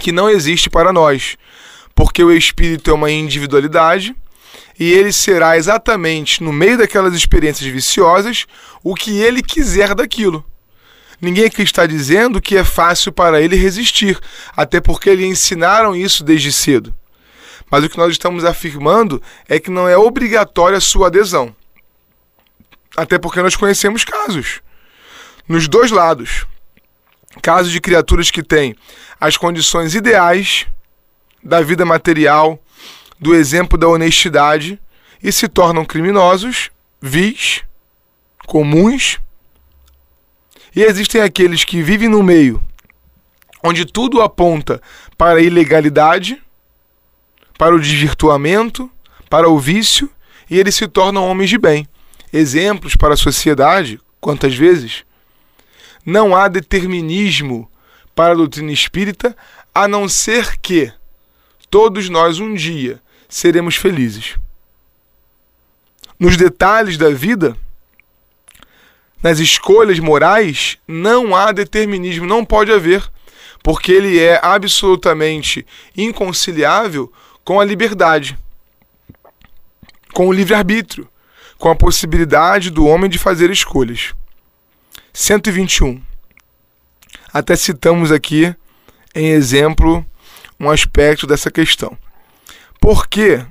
que 0.00 0.12
não 0.12 0.28
existe 0.28 0.70
para 0.70 0.92
nós, 0.92 1.36
porque 1.94 2.24
o 2.24 2.32
espírito 2.32 2.90
é 2.90 2.94
uma 2.94 3.10
individualidade 3.10 4.14
e 4.78 4.90
ele 4.90 5.12
será 5.12 5.56
exatamente 5.56 6.42
no 6.42 6.52
meio 6.52 6.78
daquelas 6.78 7.14
experiências 7.14 7.70
viciosas 7.70 8.46
o 8.82 8.94
que 8.94 9.18
ele 9.18 9.42
quiser 9.42 9.94
daquilo. 9.94 10.44
Ninguém 11.20 11.44
aqui 11.44 11.62
está 11.62 11.86
dizendo 11.86 12.40
que 12.40 12.56
é 12.56 12.64
fácil 12.64 13.12
para 13.12 13.40
ele 13.40 13.54
resistir, 13.54 14.18
até 14.56 14.80
porque 14.80 15.14
lhe 15.14 15.24
ensinaram 15.24 15.94
isso 15.94 16.24
desde 16.24 16.50
cedo. 16.50 16.92
Mas 17.70 17.84
o 17.84 17.88
que 17.88 17.96
nós 17.96 18.10
estamos 18.10 18.44
afirmando 18.44 19.22
é 19.48 19.60
que 19.60 19.70
não 19.70 19.88
é 19.88 19.96
obrigatória 19.96 20.78
a 20.78 20.80
sua 20.80 21.06
adesão. 21.06 21.54
Até 22.96 23.18
porque 23.18 23.40
nós 23.40 23.54
conhecemos 23.54 24.04
casos. 24.04 24.60
Nos 25.48 25.68
dois 25.68 25.90
lados. 25.90 26.46
Casos 27.40 27.72
de 27.72 27.80
criaturas 27.80 28.30
que 28.30 28.42
têm 28.42 28.76
as 29.20 29.36
condições 29.36 29.94
ideais 29.94 30.66
da 31.42 31.60
vida 31.60 31.84
material, 31.84 32.62
do 33.18 33.34
exemplo 33.34 33.78
da 33.78 33.88
honestidade 33.88 34.80
e 35.22 35.32
se 35.32 35.48
tornam 35.48 35.84
criminosos, 35.84 36.70
vis, 37.00 37.62
comuns. 38.46 39.18
E 40.74 40.82
existem 40.82 41.20
aqueles 41.20 41.64
que 41.64 41.82
vivem 41.82 42.08
no 42.08 42.22
meio 42.22 42.62
onde 43.62 43.84
tudo 43.84 44.20
aponta 44.20 44.82
para 45.16 45.38
a 45.38 45.42
ilegalidade 45.42 46.42
para 47.56 47.76
o 47.76 47.80
desvirtuamento, 47.80 48.90
para 49.30 49.48
o 49.48 49.56
vício, 49.56 50.10
e 50.50 50.58
eles 50.58 50.74
se 50.74 50.88
tornam 50.88 51.28
homens 51.28 51.48
de 51.48 51.58
bem. 51.58 51.86
Exemplos 52.32 52.96
para 52.96 53.14
a 53.14 53.16
sociedade, 53.16 54.00
quantas 54.20 54.56
vezes? 54.56 55.04
Não 56.04 56.34
há 56.34 56.48
determinismo 56.48 57.70
para 58.14 58.32
a 58.32 58.36
doutrina 58.36 58.72
espírita, 58.72 59.36
a 59.74 59.88
não 59.88 60.08
ser 60.08 60.58
que 60.58 60.92
todos 61.70 62.08
nós 62.08 62.38
um 62.38 62.54
dia 62.54 63.00
seremos 63.28 63.76
felizes. 63.76 64.36
Nos 66.18 66.36
detalhes 66.36 66.98
da 66.98 67.10
vida, 67.10 67.56
nas 69.22 69.38
escolhas 69.38 69.98
morais, 69.98 70.76
não 70.86 71.34
há 71.34 71.52
determinismo, 71.52 72.26
não 72.26 72.44
pode 72.44 72.72
haver, 72.72 73.10
porque 73.62 73.92
ele 73.92 74.18
é 74.18 74.38
absolutamente 74.42 75.64
inconciliável 75.96 77.12
com 77.44 77.60
a 77.60 77.64
liberdade, 77.64 78.36
com 80.12 80.28
o 80.28 80.32
livre-arbítrio, 80.32 81.08
com 81.56 81.70
a 81.70 81.76
possibilidade 81.76 82.70
do 82.70 82.86
homem 82.86 83.08
de 83.08 83.18
fazer 83.18 83.50
escolhas. 83.50 84.12
121. 85.12 86.00
Até 87.34 87.54
citamos 87.54 88.10
aqui, 88.10 88.54
em 89.14 89.28
exemplo, 89.28 90.04
um 90.58 90.70
aspecto 90.70 91.26
dessa 91.26 91.50
questão. 91.50 91.96
Por 92.80 93.06
que 93.06 93.44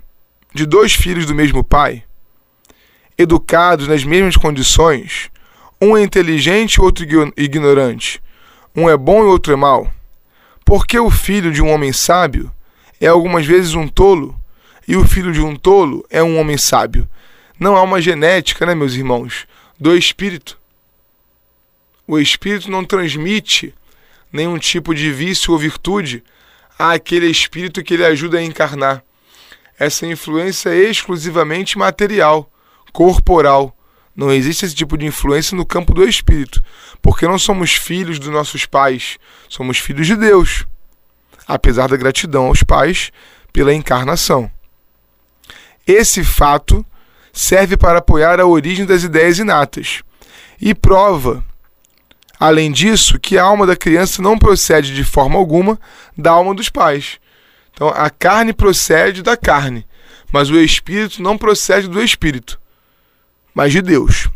de 0.53 0.65
dois 0.65 0.93
filhos 0.93 1.27
do 1.27 1.35
mesmo 1.35 1.63
pai, 1.63 2.03
educados 3.15 3.87
nas 3.87 4.03
mesmas 4.03 4.35
condições, 4.35 5.29
um 5.79 5.95
é 5.95 6.01
inteligente 6.01 6.75
e 6.75 6.81
outro 6.81 7.05
ignorante, 7.37 8.21
um 8.75 8.89
é 8.89 8.97
bom 8.97 9.21
e 9.23 9.27
outro 9.27 9.53
é 9.53 9.55
mau? 9.55 9.91
Por 10.65 10.87
que 10.87 10.97
o 10.97 11.11
filho 11.11 11.51
de 11.51 11.61
um 11.61 11.69
homem 11.69 11.93
sábio 11.93 12.51
é 12.99 13.05
algumas 13.05 13.45
vezes 13.45 13.75
um 13.75 13.87
tolo, 13.87 14.35
e 14.87 14.95
o 14.95 15.07
filho 15.07 15.31
de 15.31 15.41
um 15.41 15.55
tolo 15.55 16.03
é 16.09 16.23
um 16.23 16.39
homem 16.39 16.57
sábio. 16.57 17.07
Não 17.59 17.75
há 17.75 17.83
uma 17.83 18.01
genética, 18.01 18.65
né, 18.65 18.73
meus 18.73 18.93
irmãos, 18.95 19.45
do 19.79 19.95
espírito. 19.95 20.60
O 22.11 22.19
espírito 22.19 22.69
não 22.69 22.83
transmite 22.83 23.73
nenhum 24.33 24.57
tipo 24.57 24.93
de 24.93 25.13
vício 25.13 25.53
ou 25.53 25.57
virtude 25.57 26.21
àquele 26.77 27.27
espírito 27.27 27.81
que 27.81 27.93
ele 27.93 28.03
ajuda 28.03 28.37
a 28.37 28.43
encarnar. 28.43 29.01
Essa 29.79 30.05
influência 30.05 30.71
é 30.71 30.89
exclusivamente 30.89 31.77
material, 31.77 32.51
corporal. 32.91 33.73
Não 34.13 34.29
existe 34.29 34.65
esse 34.65 34.75
tipo 34.75 34.97
de 34.97 35.05
influência 35.05 35.55
no 35.55 35.65
campo 35.65 35.93
do 35.93 36.03
espírito, 36.03 36.61
porque 37.01 37.25
não 37.25 37.39
somos 37.39 37.75
filhos 37.75 38.19
dos 38.19 38.27
nossos 38.27 38.65
pais, 38.65 39.17
somos 39.47 39.77
filhos 39.77 40.05
de 40.05 40.17
Deus 40.17 40.65
apesar 41.47 41.87
da 41.87 41.95
gratidão 41.95 42.47
aos 42.47 42.61
pais 42.61 43.09
pela 43.53 43.73
encarnação. 43.73 44.51
Esse 45.87 46.25
fato 46.25 46.85
serve 47.31 47.77
para 47.77 47.99
apoiar 47.99 48.37
a 48.37 48.45
origem 48.45 48.85
das 48.85 49.01
ideias 49.03 49.39
inatas 49.39 50.03
e 50.59 50.75
prova, 50.75 51.41
além 52.41 52.71
disso, 52.71 53.19
que 53.19 53.37
a 53.37 53.43
alma 53.43 53.67
da 53.67 53.75
criança 53.75 54.19
não 54.19 54.35
procede 54.35 54.95
de 54.95 55.03
forma 55.03 55.37
alguma 55.37 55.79
da 56.17 56.31
alma 56.31 56.55
dos 56.55 56.69
pais. 56.69 57.19
Então, 57.71 57.89
a 57.89 58.09
carne 58.09 58.51
procede 58.51 59.21
da 59.21 59.37
carne, 59.37 59.85
mas 60.33 60.49
o 60.49 60.57
espírito 60.57 61.21
não 61.21 61.37
procede 61.37 61.87
do 61.87 62.01
espírito, 62.01 62.59
mas 63.53 63.71
de 63.71 63.79
Deus. 63.79 64.27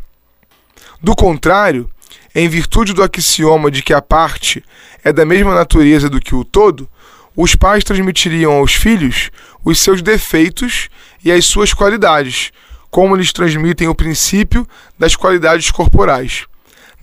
Do 1.02 1.16
contrário, 1.16 1.90
em 2.36 2.48
virtude 2.48 2.94
do 2.94 3.02
axioma 3.02 3.72
de 3.72 3.82
que 3.82 3.92
a 3.94 4.04
parte 4.04 4.64
é 5.04 5.12
da 5.12 5.26
mesma 5.26 5.56
natureza 5.56 6.08
do 6.08 6.20
que 6.20 6.36
o 6.36 6.46
todo, 6.46 6.88
os 7.36 7.56
pais 7.56 7.84
transmitiriam 7.84 8.54
aos 8.54 8.76
filhos 8.76 9.32
os 9.64 9.80
seus 9.80 10.04
defeitos 10.04 10.90
e 11.24 11.32
as 11.32 11.44
suas 11.46 11.74
qualidades, 11.74 12.52
como 12.92 13.16
eles 13.16 13.34
transmitem 13.34 13.88
o 13.88 13.96
princípio 13.96 14.68
das 14.98 15.16
qualidades 15.16 15.72
corporais. 15.72 16.46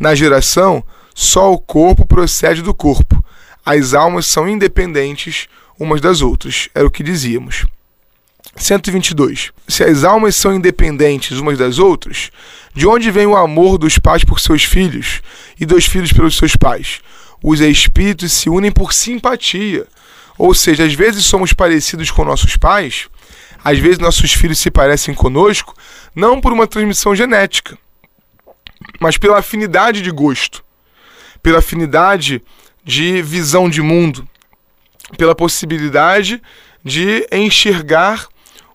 Na 0.02 0.16
geração, 0.16 0.82
só 1.14 1.52
o 1.52 1.58
corpo 1.60 2.04
procede 2.04 2.60
do 2.60 2.74
corpo. 2.74 3.24
As 3.64 3.94
almas 3.94 4.26
são 4.26 4.48
independentes 4.48 5.46
umas 5.78 6.00
das 6.00 6.20
outras, 6.20 6.68
era 6.74 6.84
o 6.84 6.90
que 6.90 7.04
dizíamos. 7.04 7.64
122. 8.56 9.52
Se 9.68 9.84
as 9.84 10.02
almas 10.02 10.34
são 10.34 10.52
independentes 10.52 11.38
umas 11.38 11.56
das 11.56 11.78
outras, 11.78 12.32
de 12.74 12.84
onde 12.84 13.12
vem 13.12 13.26
o 13.26 13.36
amor 13.36 13.78
dos 13.78 13.96
pais 13.96 14.24
por 14.24 14.40
seus 14.40 14.64
filhos 14.64 15.22
e 15.60 15.64
dos 15.64 15.86
filhos 15.86 16.12
pelos 16.12 16.36
seus 16.36 16.56
pais? 16.56 17.00
Os 17.40 17.60
espíritos 17.60 18.32
se 18.32 18.50
unem 18.50 18.72
por 18.72 18.92
simpatia 18.92 19.86
ou 20.36 20.52
seja, 20.52 20.84
às 20.84 20.94
vezes 20.94 21.24
somos 21.24 21.52
parecidos 21.52 22.10
com 22.10 22.24
nossos 22.24 22.56
pais, 22.56 23.08
às 23.62 23.78
vezes 23.78 24.00
nossos 24.00 24.32
filhos 24.32 24.58
se 24.58 24.68
parecem 24.68 25.14
conosco, 25.14 25.72
não 26.12 26.40
por 26.40 26.52
uma 26.52 26.66
transmissão 26.66 27.14
genética, 27.14 27.78
mas 29.02 29.18
pela 29.18 29.38
afinidade 29.38 30.00
de 30.00 30.10
gosto, 30.12 30.64
pela 31.42 31.58
afinidade 31.58 32.40
de 32.84 33.20
visão 33.20 33.68
de 33.68 33.82
mundo, 33.82 34.26
pela 35.18 35.34
possibilidade 35.34 36.40
de 36.84 37.26
enxergar 37.32 38.28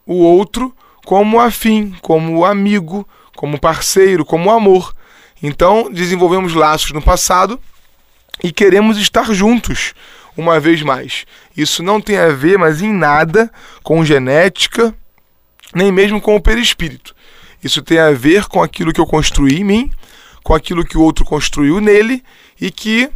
o 0.05 0.15
outro 0.15 0.75
como 1.05 1.39
afim, 1.39 1.95
como 2.01 2.43
amigo, 2.43 3.07
como 3.37 3.57
parceiro, 3.57 4.25
como 4.25 4.51
amor. 4.51 4.93
Então, 5.41 5.89
desenvolvemos 5.89 6.53
laços 6.53 6.91
no 6.91 7.01
passado 7.01 7.57
e 8.43 8.51
queremos 8.51 8.97
estar 8.97 9.33
juntos 9.33 9.93
uma 10.35 10.59
vez 10.59 10.83
mais. 10.83 11.25
Isso 11.55 11.81
não 11.81 12.01
tem 12.01 12.17
a 12.17 12.29
ver, 12.29 12.57
mas 12.57 12.81
em 12.81 12.91
nada, 12.91 13.49
com 13.81 14.03
genética, 14.03 14.93
nem 15.73 15.89
mesmo 15.89 16.19
com 16.19 16.35
o 16.35 16.41
perispírito. 16.41 17.15
Isso 17.63 17.81
tem 17.81 17.97
a 17.97 18.11
ver 18.11 18.45
com 18.45 18.61
aquilo 18.61 18.91
que 18.91 18.99
eu 18.99 19.05
construí 19.05 19.61
em 19.61 19.63
mim, 19.63 19.91
com 20.47 20.55
aquilo 20.55 20.85
que 20.85 20.97
o 20.97 21.01
outro 21.01 21.25
construiu 21.25 21.81
nele 21.81 22.23
e 22.57 22.71
que 22.71 23.09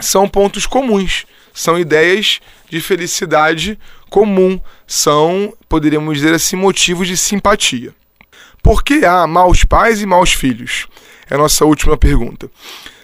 são 0.00 0.26
pontos 0.26 0.64
comuns, 0.64 1.26
são 1.52 1.78
ideias 1.78 2.40
de 2.70 2.80
felicidade 2.80 3.78
comum, 4.08 4.58
são, 4.86 5.52
poderíamos 5.68 6.16
dizer 6.16 6.32
assim, 6.32 6.56
motivos 6.56 7.06
de 7.06 7.18
simpatia. 7.18 7.94
Por 8.62 8.82
que 8.82 9.04
há 9.04 9.26
maus 9.26 9.62
pais 9.62 10.00
e 10.00 10.06
maus 10.06 10.32
filhos? 10.32 10.86
É 11.28 11.34
a 11.34 11.38
nossa 11.38 11.66
última 11.66 11.98
pergunta. 11.98 12.50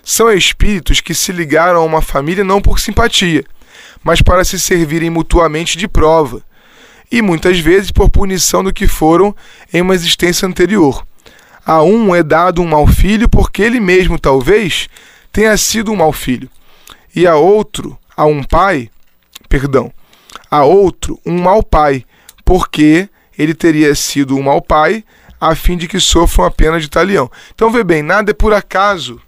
São 0.02 0.33
espíritos 0.33 1.02
que 1.02 1.12
se 1.12 1.30
ligaram 1.30 1.80
a 1.80 1.85
uma 1.85 2.00
família 2.00 2.44
não 2.44 2.62
por 2.62 2.80
simpatia, 2.80 3.44
mas 4.02 4.22
para 4.22 4.42
se 4.42 4.59
servirem 4.59 5.11
mutuamente 5.11 5.76
de 5.76 5.87
prova, 5.87 6.40
e 7.12 7.20
muitas 7.20 7.59
vezes 7.59 7.90
por 7.90 8.09
punição 8.09 8.64
do 8.64 8.72
que 8.72 8.88
foram 8.88 9.37
em 9.70 9.83
uma 9.83 9.94
existência 9.94 10.48
anterior. 10.48 11.07
A 11.66 11.83
um 11.83 12.14
é 12.14 12.22
dado 12.22 12.61
um 12.61 12.66
mau 12.66 12.87
filho 12.87 13.29
porque 13.29 13.62
ele 13.62 13.81
mesmo, 13.81 14.18
talvez, 14.18 14.88
tenha 15.33 15.57
sido 15.57 15.92
um 15.92 15.96
mau 15.96 16.12
filho, 16.12 16.48
e 17.14 17.27
a 17.27 17.37
outro, 17.37 17.98
a 18.16 18.24
um 18.27 18.42
pai, 18.42 18.90
perdão, 19.48 19.92
a 20.50 20.64
outro 20.64 21.18
um 21.24 21.40
mau 21.40 21.62
pai, 21.62 22.05
porque 22.44 23.09
ele 23.38 23.55
teria 23.55 23.94
sido 23.94 24.37
um 24.37 24.42
mau 24.42 24.61
pai, 24.61 25.05
a 25.40 25.55
fim 25.55 25.77
de 25.77 25.88
que 25.88 25.98
sofram 25.98 26.44
a 26.44 26.50
pena 26.50 26.79
de 26.79 26.88
talião. 26.88 27.31
Então 27.55 27.70
vê 27.70 27.83
bem, 27.83 28.03
nada 28.03 28.31
é 28.31 28.35
por 28.35 28.53
acaso 28.53 29.20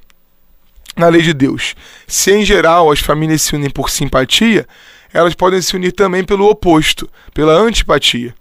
na 0.97 1.09
lei 1.09 1.23
de 1.23 1.35
Deus. 1.35 1.75
Se 2.07 2.33
em 2.33 2.45
geral 2.45 2.91
as 2.91 3.01
famílias 3.01 3.43
se 3.43 3.55
unem 3.55 3.71
por 3.71 3.91
simpatia, 3.91 4.67
elas 5.13 5.35
podem 5.35 5.61
se 5.61 5.77
unir 5.77 5.93
também 5.93 6.25
pelo 6.25 6.49
oposto, 6.49 7.09
pela 7.35 7.53
antipatia, 7.53 8.35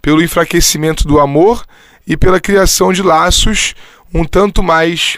pelo 0.00 0.22
enfraquecimento 0.22 1.06
do 1.06 1.20
amor 1.20 1.64
e 2.12 2.16
pela 2.16 2.38
criação 2.38 2.92
de 2.92 3.02
laços 3.02 3.74
um 4.12 4.22
tanto 4.22 4.62
mais 4.62 5.16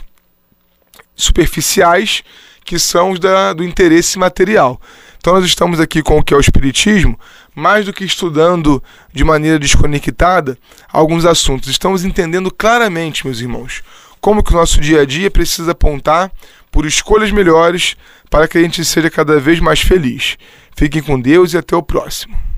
superficiais, 1.16 2.22
que 2.64 2.78
são 2.78 3.10
os 3.10 3.18
da, 3.18 3.52
do 3.52 3.64
interesse 3.64 4.16
material. 4.16 4.80
Então 5.18 5.34
nós 5.34 5.44
estamos 5.44 5.80
aqui 5.80 6.02
com 6.02 6.18
o 6.18 6.22
que 6.22 6.32
é 6.32 6.36
o 6.36 6.40
Espiritismo, 6.40 7.18
mais 7.52 7.84
do 7.84 7.92
que 7.92 8.04
estudando 8.04 8.82
de 9.12 9.24
maneira 9.24 9.58
desconectada 9.58 10.56
alguns 10.92 11.24
assuntos. 11.24 11.68
Estamos 11.68 12.04
entendendo 12.04 12.48
claramente, 12.48 13.26
meus 13.26 13.40
irmãos, 13.40 13.82
como 14.20 14.42
que 14.42 14.52
o 14.52 14.56
nosso 14.56 14.80
dia 14.80 15.00
a 15.00 15.04
dia 15.04 15.30
precisa 15.32 15.72
apontar 15.72 16.30
por 16.70 16.86
escolhas 16.86 17.32
melhores 17.32 17.96
para 18.30 18.46
que 18.46 18.56
a 18.56 18.62
gente 18.62 18.84
seja 18.84 19.10
cada 19.10 19.40
vez 19.40 19.58
mais 19.58 19.80
feliz. 19.80 20.36
Fiquem 20.76 21.02
com 21.02 21.20
Deus 21.20 21.54
e 21.54 21.58
até 21.58 21.74
o 21.74 21.82
próximo. 21.82 22.53